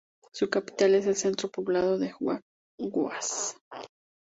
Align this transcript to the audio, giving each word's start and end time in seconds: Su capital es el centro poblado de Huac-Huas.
Su 0.33 0.49
capital 0.49 0.95
es 0.95 1.05
el 1.05 1.15
centro 1.15 1.51
poblado 1.51 1.99
de 1.99 2.11
Huac-Huas. 2.19 3.55